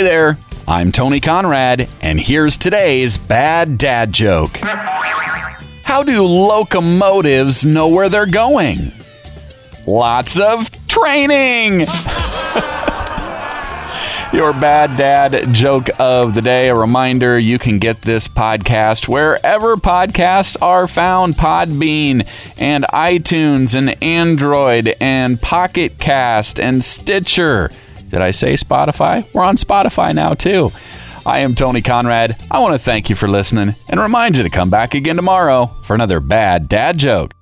[0.00, 4.56] Hey there, I'm Tony Conrad, and here's today's bad dad joke.
[4.56, 8.92] How do locomotives know where they're going?
[9.86, 11.80] Lots of training!
[14.32, 16.70] Your bad dad joke of the day.
[16.70, 22.26] A reminder you can get this podcast wherever podcasts are found Podbean
[22.56, 27.70] and iTunes and Android and Pocket Cast and Stitcher.
[28.10, 29.26] Did I say Spotify?
[29.32, 30.70] We're on Spotify now too.
[31.24, 32.36] I am Tony Conrad.
[32.50, 35.70] I want to thank you for listening and remind you to come back again tomorrow
[35.84, 37.32] for another bad dad joke.